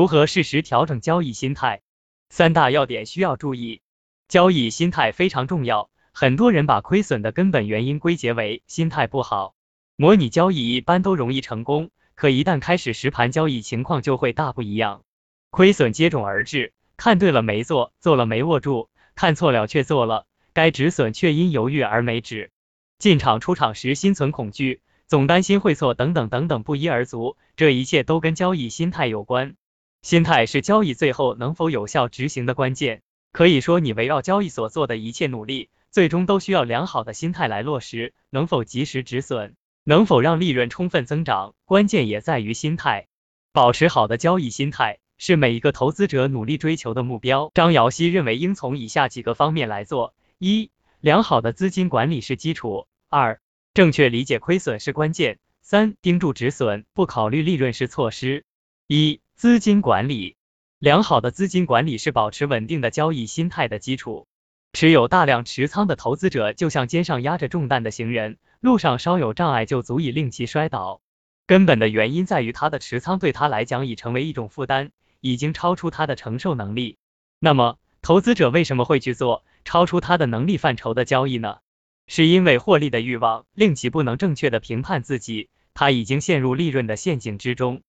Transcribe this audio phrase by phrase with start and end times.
[0.00, 1.82] 如何适时调整交易心态？
[2.30, 3.82] 三大要点需要注意。
[4.28, 9.54] 交易心态非常重要，很多人把亏损的根本原因归结为心态不好。
[9.96, 15.02] 模拟交易一般都容易成功，可一旦开始实盘交易，情况就会大不一样。
[15.50, 20.24] 亏损接踵而至，看对了没做，做了没握住，看错了却做了，
[20.54, 22.50] 该止损却因犹豫而没止。
[22.98, 29.56] 进场出场时心存恐惧，总担心会错，等等等等不一而足，这一切都跟交易心态有关。
[30.02, 33.02] 心态是交易最后能否有效执行的关键。
[33.32, 38.14] 可以说，你围绕交易所做的一切努力，最终都需要良好的心态来落实。
[38.30, 39.54] 能否及时止损，
[39.84, 43.06] 能否让利润充分增长，关键也在于心态。
[43.52, 47.50] 保持好的交易心态，是每一个投资者努力追求的目标。
[47.54, 50.70] 张瑶希认为，应从以下几个方面来做：一、
[51.00, 53.40] 良好的资金管理是基础；二、
[53.74, 58.44] 正确理解亏损是关键；三、盯住止损，不考虑利润是措施。
[58.86, 60.36] 一、资金管理。
[60.78, 64.26] 良好的资金管理是保持稳定的交易心态的基础。
[64.74, 71.00] 持有大量持仓的投资者就像肩上压着重担的行人，路上稍有障碍就足以令其摔倒。
[71.46, 74.90] 根本的原因在于他的持仓对他来讲已成为一种负担，
[75.22, 76.98] 已经超出他的承受能力。
[77.38, 81.60] 那么，投资者为什么会去做超出他的能力范畴的交易呢？
[82.06, 87.80] 是因为获利的欲望令其不能正确的评判自己，他已经陷入利润的陷阱之中，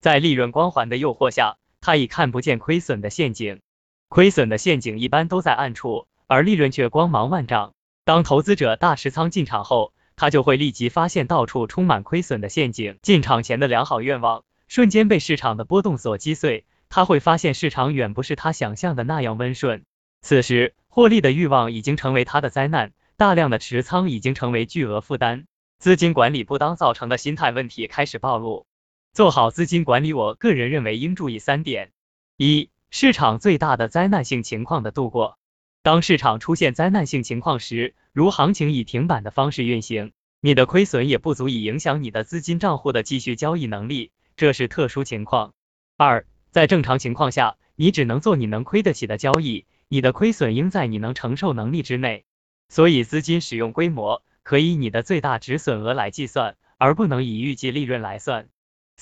[0.00, 1.56] 在利润光环的诱惑下。
[1.82, 3.62] 他已看不见亏损的陷阱，
[4.10, 7.72] 亏损的陷阱一般都在暗处，而利润却光芒万丈。
[8.04, 12.98] 当投资者大持仓进场后，他就会立即发现到处充满亏损的陷阱。
[13.00, 19.84] 进场前的良好愿望瞬间被市场的波动所击碎，他会发现市场远不是他想象的那样温顺。
[20.20, 25.46] 此时，获利的欲望已经成为他的灾难，大量的持仓已经成为巨额负担，
[25.78, 28.66] 资金管理不当造成的心态问题开始暴露。
[29.12, 31.90] 做好资金管理，我个人认为应注意三点：
[32.36, 35.36] 一、市场最大的灾难性情况的度过。
[35.82, 45.54] 当市场出现灾难性情况时，如行情以停板的方式运行，你的亏损也不足以影响你的资金账户的继续交易能力，这是特殊情况。
[45.96, 52.24] 二、在正常情况下，你只能做你能亏得起的交易，你的亏损应在你能承受能力之内。
[52.68, 58.48] 所以，资金使用规模可以你的最大止损额来计算，而不能以预计利润来算。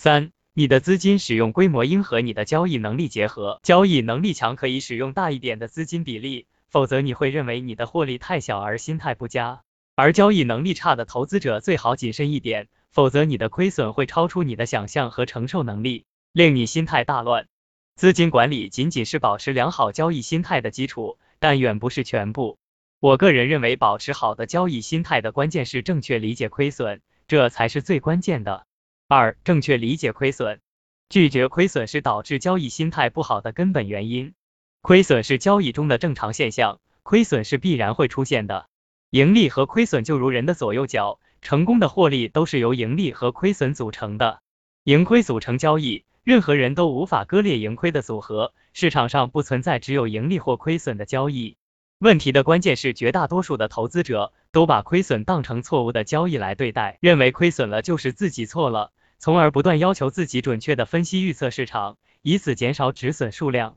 [0.00, 9.62] 三，你的资金使用规模应和你的交易能力结合，交易能力强可以使用大一点的资金比例，否则你会认为你的获利太小而心态不佳。
[9.96, 17.48] 而交易能力差的投资者最好谨慎一点，否则你的亏损会超出你的想象和承受能力，令你心态大乱。
[17.96, 22.56] 资金管理仅仅是保持良好交易心态的基础，但远不是全部。
[23.00, 28.67] 我个人认为，保持好的交易心态的关键是正确理解亏损，这才是最关键的。
[29.10, 30.60] 二、正确理解亏损，
[31.08, 34.34] 拒绝亏损是导致交易心态不好的根本原因。
[34.82, 38.68] 亏损是交易中的正常现象，亏损是必然会出现的。
[39.08, 44.42] 盈利和亏损就如人的左右脚，成功的获利都是由盈利和亏损组成的。
[44.84, 48.52] 盈亏组成交易，任何人都无法割裂盈亏的组合。
[48.74, 51.56] 市场上不存在只有盈利或亏损的交易。
[51.98, 58.92] 问题的关键是，绝大多数的投资者都把亏损当成错误的交易来对待，认为亏损了就是自己错了。
[59.18, 63.76] 从而不断要求自己准确的分析预测市场，以此减少止损数量。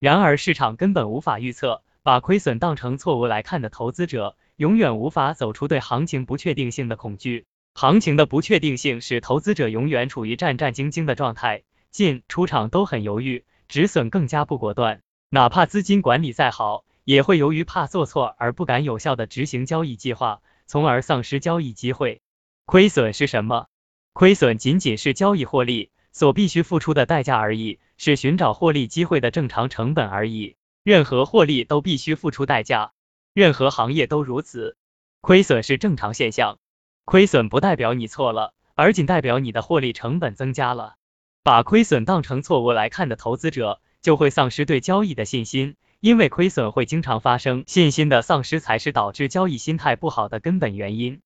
[0.00, 7.46] 然而市场根本无法预测，把亏损当成错误来看的投资者，永远无法走出对行情不确定性的恐惧。
[7.74, 15.02] 行情的不确定性使投资者永远处于战战兢兢的状态，进出场都很犹豫，止损更加不果断。
[15.28, 22.20] 哪怕资金管理再好，也会由于怕做错而不敢有效的执行交易计划，从而丧失交易机会。
[22.66, 23.66] 亏损是什么？
[24.12, 30.56] 亏损仅仅是交易获利所必须付出的代价而已，是寻找获利机会的正常成本而已。
[30.82, 32.92] 任何获利都必须付出代价，
[33.32, 34.76] 任何行业都如此。
[35.20, 36.58] 亏损是正常现象，
[37.04, 40.94] 亏损不代表你错了，而仅代表你的获利成本增加了。
[41.42, 51.20] 把亏损当成错误来看的投资者，就会丧失对交易的信心，因为亏损会经常发生，信心的丧失才是导致交易心态不好的根本原因。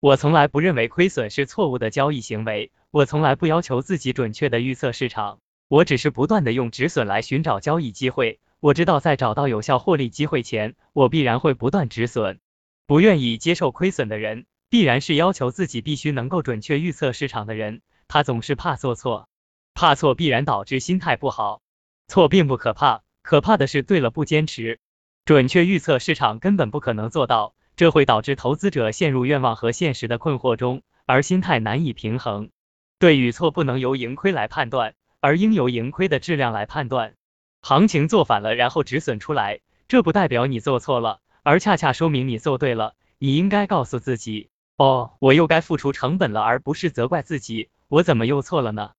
[0.00, 8.40] 我从来不认为亏损是错误的交易行为，我从来不要求自己准确的预测市场，我只是不断的用止损来寻找交易机会。
[8.60, 12.40] 我知道在找到有效获利机会前，我必然会不断止损。
[12.86, 17.82] 不愿意接受亏损的人，必然是要求自己必须能够准确预测市场的人。
[18.08, 19.28] 他总是怕做错，
[19.74, 21.60] 怕错必然导致心态不好。
[22.08, 24.80] 错并不可怕，可怕的是对了不坚持。
[25.26, 27.54] 准确预测市场根本不可能做到。
[27.80, 32.50] 这会导致投资者陷入愿望和现实的困惑中，而心态难以平衡。
[32.98, 37.14] 对与错不能由盈亏来判断，而应由盈亏的质量来判断。
[37.62, 42.92] 行情做反了，然后止损出来，这不代表你做错了，而恰恰说明你做对了。
[43.16, 48.90] 你应该告诉自己，哦，我又该付出成本了，而不是责怪自己，我怎么又错了呢？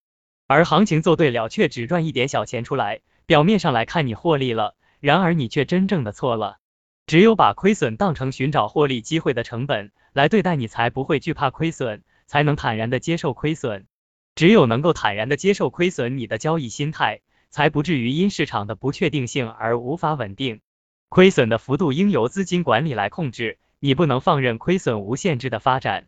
[0.47, 6.57] 而行情做对了，却只赚一点小钱出来，表面上来看你获利了，然而你却真正的错了。
[7.11, 13.85] 只有把亏损当成寻找获利机会的成本来对待，你才不会惧怕亏损，才能坦然的接受亏损。
[14.33, 17.19] 只有能够坦然的接受亏损，你的交易心态
[17.49, 20.61] 才不至于因市场的不确定性而无法稳定。
[21.09, 23.59] 亏损的幅度应由资金管理来控制。
[23.81, 26.07] 你不能放任亏损无限制的发展，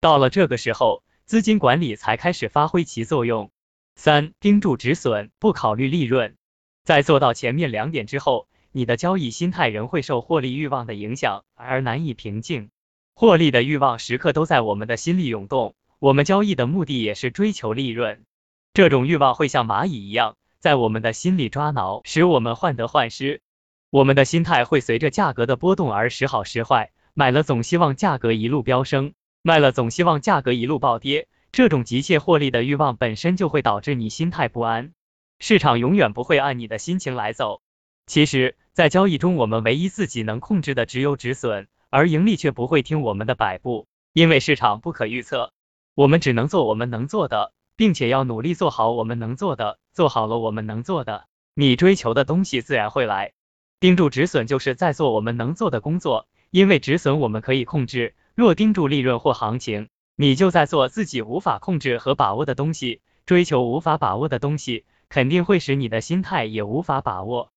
[0.00, 3.50] 到了这个时候，资金管理才开始发挥其作用。
[3.96, 6.36] 三，盯住止损，不考虑利润。
[6.84, 8.46] 在做到前面两点之后，
[8.76, 12.70] 你的交易心态仍会受获利欲望的影响而难以平静。
[13.14, 18.24] 获利的欲望时刻都在我们的心里涌动，我们交易的目的也是追求利润。
[18.72, 23.42] 这种欲望会像蚂蚁一样在我们的心里抓挠，使我们患得患失。
[23.90, 26.90] 我们的心态会随着价格的波动而时好时坏。
[27.14, 31.28] 买了总希望价格一路飙升，卖了总希望价格一路暴跌。
[31.52, 34.92] 这种急切获利的欲望本身就会导致你心态不安。
[35.38, 37.60] 市场永远不会按你的心情来走。
[38.06, 45.52] 其实，在交易中，我们唯一自己能控制的只有止损，而盈利却不会听我们的摆布，因为市场不可预测。
[45.94, 49.78] 我们只能做我们能做的，并且要努力做好我们能做的。
[49.92, 53.32] 做好了我们能做的，你追求的东西自然会来。
[53.80, 56.26] 盯住止损，就是在做我们能做的工作。
[56.50, 67.50] 因为止损我们可以控制，若盯住利润或行情，你就在做自己无法控制和把握的东西，追求无法把握的东西，肯定会使你的心态也无法把握。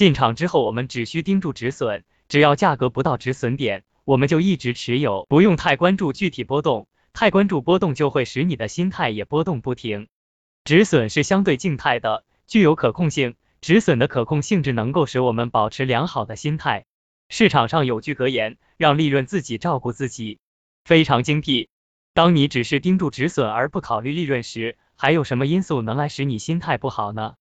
[0.00, 10.08] 进场之后，我们只需盯住止损，只要价格不到止损点，我们就一直持有，不用太关注具体波动，太关注波动就会使你的心态也波动不停。
[10.64, 16.86] 止损是相对静态的，具有可控性，止损的可控性质能够使我们保持良好的心态。
[17.28, 20.38] 市场上有句格言，让利润自己照顾自己，
[20.82, 21.68] 非常精辟。
[22.14, 27.34] 当你只是盯住止损而不考虑利润时，还有什么因素能来使你心态不好呢？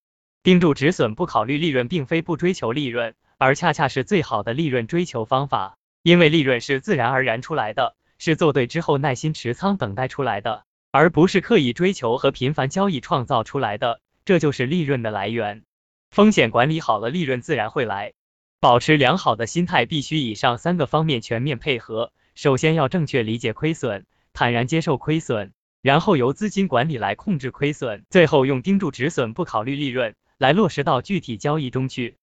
[0.50, 5.78] 盯住止损不考虑利润，并非不追求利润，而恰恰是最好的利润追求方法。
[6.02, 14.02] 因为利润是自然而然出来的，是做对之后耐心持仓等待出来的，而不是刻意追求和频繁交易创造出来的。
[14.26, 15.62] 这就是利润的来源。
[16.10, 18.14] 风险管理好了，利润自然会来。
[18.60, 22.12] 保持良好的心态，必须以上三个方面全面配合。
[22.34, 25.52] 首先要正确理解亏损，坦然接受亏损，
[25.84, 32.16] 然后由资金管理来控制亏损，最后用盯住止损、不考虑利润来落实到具体交易中去。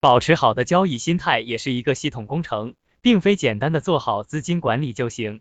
[0.00, 5.36] 保持好的交易心态也是一个系统工程，并非简单的做好资金管理就行。